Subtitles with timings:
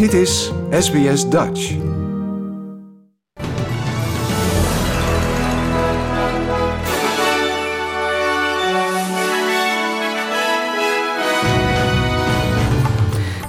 [0.00, 1.74] Dit is SBS Dutch.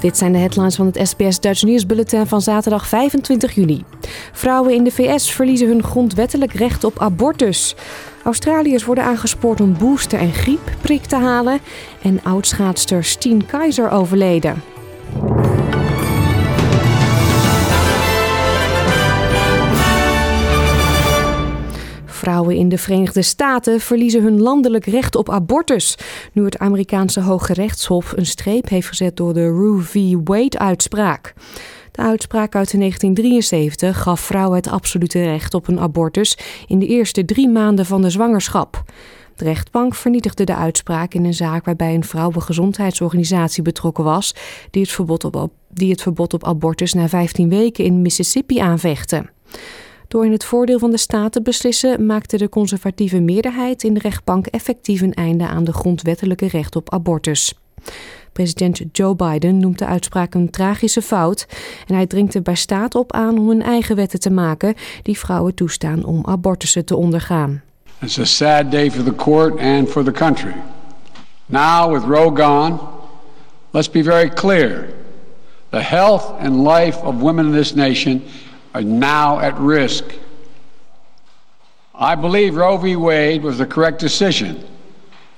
[0.01, 3.83] Dit zijn de headlines van het SBS Dutch Nieuwsbulletin van zaterdag 25 juni.
[4.31, 7.75] Vrouwen in de VS verliezen hun grondwettelijk recht op abortus.
[8.23, 11.59] Australiërs worden aangespoord om booster- en griepprik te halen.
[12.01, 14.80] En oudschaatster Steen Keizer overleden.
[22.21, 25.97] Vrouwen in de Verenigde Staten verliezen hun landelijk recht op abortus.
[26.33, 30.15] Nu het Amerikaanse Hoge Rechtshof een streep heeft gezet door de Roe v.
[30.23, 31.33] Wade-uitspraak.
[31.91, 37.25] De uitspraak uit 1973 gaf vrouwen het absolute recht op een abortus in de eerste
[37.25, 38.83] drie maanden van de zwangerschap.
[39.35, 44.35] De rechtbank vernietigde de uitspraak in een zaak waarbij een vrouwengezondheidsorganisatie betrokken was,
[44.71, 49.25] die het verbod op, die het verbod op abortus na 15 weken in Mississippi aanvechtte.
[50.11, 53.99] Door in het voordeel van de staat te beslissen, maakte de conservatieve meerderheid in de
[53.99, 57.53] rechtbank effectief een einde aan de grondwettelijke recht op abortus.
[58.31, 61.47] President Joe Biden noemt de uitspraak een tragische fout
[61.87, 65.17] en hij dringt er bij staat op aan om een eigen wetten te maken die
[65.17, 67.61] vrouwen toestaan om abortussen te ondergaan.
[67.99, 70.55] It's a sad day for the court and for the country.
[71.45, 72.79] Now, with Roe gone,
[73.69, 74.89] let's be very clear.
[75.69, 78.21] The health and life of women in this nation
[78.73, 80.03] are now at risk.
[81.93, 82.95] I believe Roe v.
[82.95, 84.63] Wade was the correct decision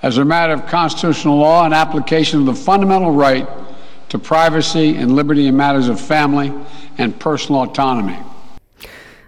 [0.02, 3.48] as a matter of constitutional law and application of the fundamental right
[4.10, 6.54] to privacy and liberty in matters of family
[6.98, 8.18] and personal autonomy.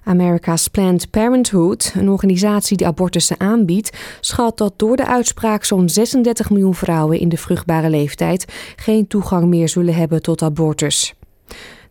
[0.07, 6.49] America's Planned Parenthood, een organisatie die abortussen aanbiedt, schat dat door de uitspraak zo'n 36
[6.49, 8.45] miljoen vrouwen in de vruchtbare leeftijd
[8.75, 11.13] geen toegang meer zullen hebben tot abortus.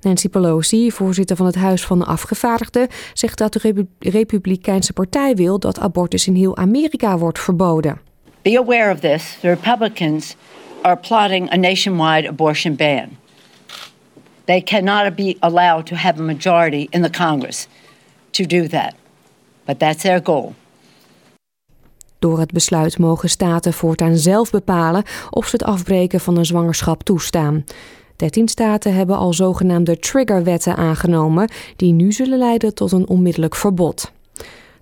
[0.05, 5.59] Nancy Pelosi, voorzitter van het Huis van de Afgevaardigden, zegt dat de Republikeinse Partij wil
[5.59, 8.01] dat abortus in heel Amerika wordt verboden.
[8.43, 9.39] Be aware of this.
[9.41, 10.37] The Republicans
[10.83, 13.09] are plotting a nationwide abortion ban.
[14.45, 17.69] They cannot be allowed to have a majority in the Congress
[18.31, 18.95] to do that.
[19.65, 20.55] But that's their goal.
[22.19, 27.03] Door het besluit mogen staten voortaan zelf bepalen of ze het afbreken van een zwangerschap
[27.03, 27.65] toestaan.
[28.17, 34.13] 13 staten hebben al zogenaamde triggerwetten aangenomen, die nu zullen leiden tot een onmiddellijk verbod.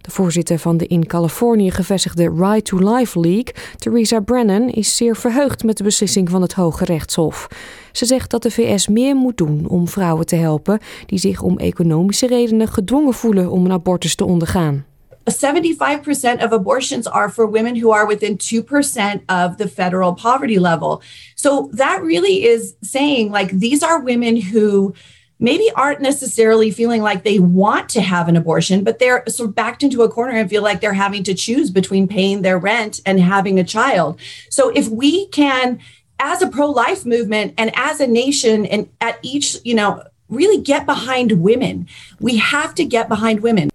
[0.00, 5.16] De voorzitter van de in Californië gevestigde Right to Life League, Theresa Brennan, is zeer
[5.16, 7.48] verheugd met de beslissing van het Hoge Rechtshof.
[7.92, 11.58] Ze zegt dat de VS meer moet doen om vrouwen te helpen die zich om
[11.58, 14.84] economische redenen gedwongen voelen om een abortus te ondergaan.
[15.30, 21.02] 75% of abortions are for women who are within 2% of the federal poverty level.
[21.36, 24.94] So that really is saying like these are women who
[25.38, 29.54] maybe aren't necessarily feeling like they want to have an abortion, but they're sort of
[29.56, 33.00] backed into a corner and feel like they're having to choose between paying their rent
[33.04, 34.20] and having a child.
[34.50, 35.80] So if we can,
[36.20, 40.86] as a pro-life movement and as a nation and at each, you know, really get
[40.86, 41.88] behind women,
[42.20, 43.71] we have to get behind women.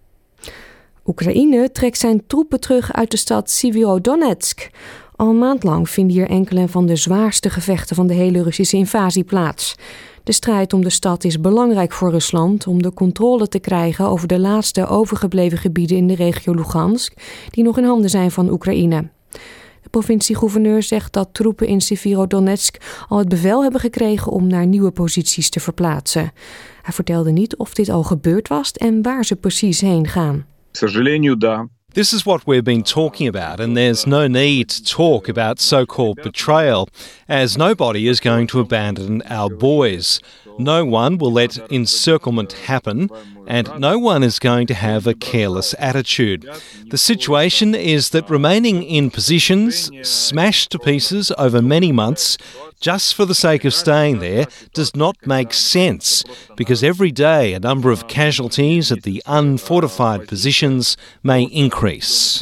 [1.08, 4.70] Oekraïne trekt zijn troepen terug uit de stad Sivirodonetsk.
[5.16, 8.78] Al een maand lang vinden hier enkele van de zwaarste gevechten van de hele Russische
[8.78, 9.76] invasie plaats.
[10.24, 14.28] De strijd om de stad is belangrijk voor Rusland om de controle te krijgen over
[14.28, 17.14] de laatste overgebleven gebieden in de regio Lugansk,
[17.50, 19.10] die nog in handen zijn van Oekraïne.
[19.82, 24.92] De provincie-gouverneur zegt dat troepen in Severodonetsk al het bevel hebben gekregen om naar nieuwe
[24.92, 26.32] posities te verplaatsen.
[26.82, 30.46] Hij vertelde niet of dit al gebeurd was en waar ze precies heen gaan.
[31.94, 35.86] This is what we've been talking about, and there's no need to talk about so
[35.86, 36.90] called betrayal,
[37.28, 40.20] as nobody is going to abandon our boys.
[40.58, 43.10] No one will let encirclement happen,
[43.46, 46.50] and no one is going to have a careless attitude.
[46.90, 52.38] The situation is that remaining in positions smashed to pieces over many months
[52.80, 56.24] just for the sake of staying there does not make sense
[56.56, 62.40] because every day a number of casualties at the unfortified positions may increase.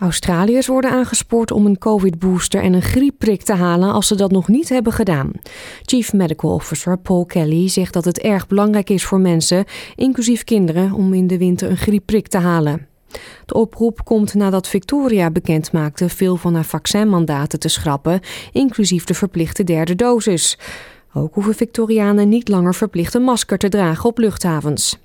[0.00, 4.48] Australiërs worden aangespoord om een COVID-booster en een griepprik te halen als ze dat nog
[4.48, 5.30] niet hebben gedaan.
[5.82, 9.64] Chief Medical Officer Paul Kelly zegt dat het erg belangrijk is voor mensen,
[9.96, 12.86] inclusief kinderen, om in de winter een griepprik te halen.
[13.46, 18.20] De oproep komt nadat Victoria bekendmaakte veel van haar vaccinmandaten te schrappen,
[18.52, 20.58] inclusief de verplichte derde dosis.
[21.14, 24.98] Ook hoeven Victorianen niet langer verplicht een masker te dragen op luchthavens.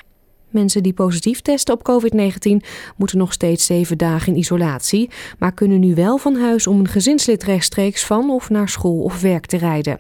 [0.56, 2.66] Mensen die positief testen op COVID-19
[2.96, 5.10] moeten nog steeds zeven dagen in isolatie,
[5.40, 9.22] maar kunnen nu wel van huis om een gezinslid rechtstreeks van of naar school of
[9.22, 10.00] werk te rijden.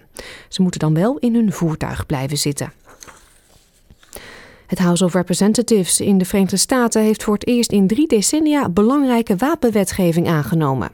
[0.49, 2.73] Ze moeten dan wel in hun voertuig blijven zitten.
[4.67, 8.69] Het House of Representatives in de Verenigde Staten heeft voor het eerst in drie decennia
[8.69, 10.89] belangrijke wapenwetgeving aangenomen.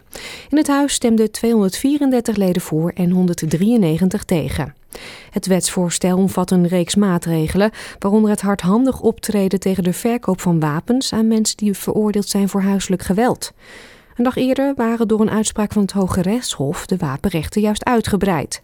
[0.50, 4.81] In het huis stemden 234 leden voor en 193 tegen.
[5.30, 11.14] Het wetsvoorstel omvat een reeks maatregelen, waaronder het hardhandig optreden tegen de verkoop van wapens
[11.14, 13.52] aan mensen die veroordeeld zijn voor huiselijk geweld.
[14.16, 18.62] Een dag eerder waren door een uitspraak van het Hoge Rechtshof de wapenrechten juist uitgebreid.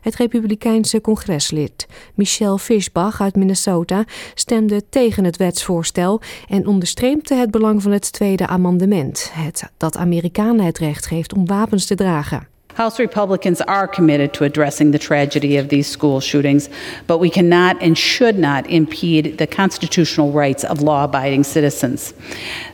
[0.00, 4.04] Het Republikeinse congreslid Michelle Fishbach uit Minnesota
[4.34, 10.64] stemde tegen het wetsvoorstel en onderstreepte het belang van het tweede amendement, het dat Amerikanen
[10.64, 12.48] het recht geeft om wapens te dragen.
[12.80, 16.70] House Republicans are committed to addressing the tragedy of these school shootings,
[17.06, 22.14] but we cannot and should not impede the constitutional rights of law abiding citizens.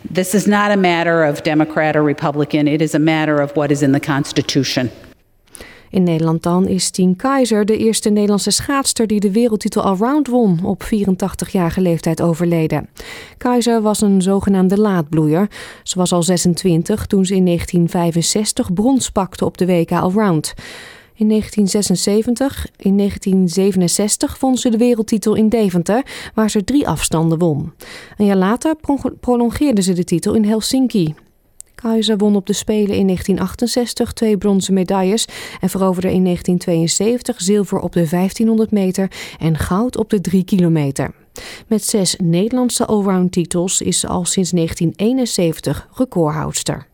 [0.08, 3.72] This is not a matter of Democrat or Republican, it is a matter of what
[3.72, 4.92] is in the Constitution.
[5.96, 10.60] In Nederland dan is Tien Keizer de eerste Nederlandse schaatster die de wereldtitel allround won,
[10.64, 12.88] op 84-jarige leeftijd overleden.
[13.38, 15.48] Keizer was een zogenaamde laadbloeier.
[15.82, 20.54] Ze was al 26 toen ze in 1965 brons pakte op de WK allround.
[21.14, 26.02] In 1976, in 1967 won ze de wereldtitel in Deventer,
[26.34, 27.72] waar ze drie afstanden won.
[28.16, 28.74] Een jaar later
[29.20, 31.14] prolongeerde ze de titel in Helsinki.
[31.76, 35.26] Kaiser won op de Spelen in 1968 twee bronzen medailles
[35.60, 41.14] en veroverde in 1972 zilver op de 1500 meter en goud op de 3 kilometer.
[41.66, 46.86] Met zes Nederlandse allround titels is ze al sinds 1971 recordhoudster.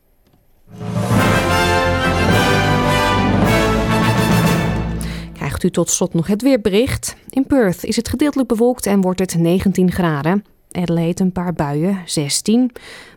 [5.32, 7.16] Krijgt u tot slot nog het weerbericht.
[7.28, 10.44] In Perth is het gedeeltelijk bewolkt en wordt het 19 graden.
[10.72, 12.70] Adelaide een paar buien, 16.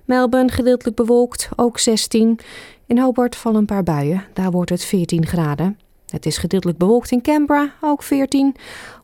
[0.05, 2.39] Melbourne gedeeltelijk bewolkt, ook 16.
[2.85, 5.79] In Hobart vallen een paar buien, daar wordt het 14 graden.
[6.05, 8.55] Het is gedeeltelijk bewolkt in Canberra, ook 14.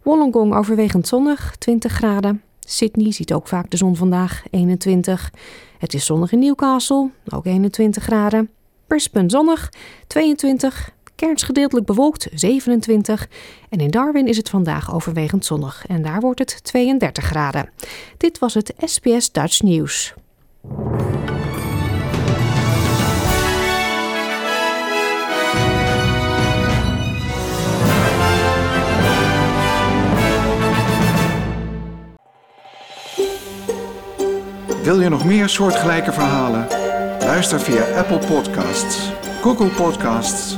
[0.03, 2.41] Wollongong overwegend zonnig, 20 graden.
[2.59, 5.31] Sydney ziet ook vaak de zon vandaag, 21.
[5.77, 8.49] Het is zonnig in Newcastle, ook 21 graden.
[8.87, 9.69] Brisbane zonnig,
[10.07, 10.91] 22.
[11.21, 13.27] Cairns gedeeltelijk bewolkt, 27.
[13.69, 17.69] En in Darwin is het vandaag overwegend zonnig en daar wordt het 32 graden.
[18.17, 20.13] Dit was het SBS Dutch News.
[34.83, 36.67] Wil je nog meer soortgelijke verhalen?
[37.19, 40.57] Luister via Apple Podcasts, Google Podcasts,